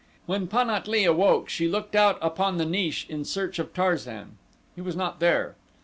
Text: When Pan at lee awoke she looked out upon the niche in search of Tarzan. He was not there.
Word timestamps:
When 0.25 0.47
Pan 0.47 0.71
at 0.71 0.87
lee 0.87 1.05
awoke 1.05 1.47
she 1.47 1.67
looked 1.67 1.95
out 1.95 2.17
upon 2.23 2.57
the 2.57 2.65
niche 2.65 3.05
in 3.07 3.23
search 3.23 3.59
of 3.59 3.71
Tarzan. 3.71 4.35
He 4.73 4.81
was 4.81 4.95
not 4.95 5.19
there. 5.19 5.53